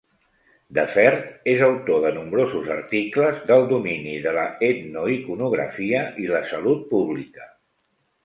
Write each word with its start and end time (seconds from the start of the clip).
Defert 0.75 1.25
és 1.51 1.59
autor 1.65 1.99
de 2.05 2.13
nombrosos 2.15 2.69
articles 2.75 3.37
del 3.51 3.67
domini 3.73 4.15
de 4.25 4.33
la 4.37 4.45
etnoiconografia 4.69 6.01
i 6.25 6.29
la 6.33 6.41
salut 6.53 6.83
pública. 6.95 7.47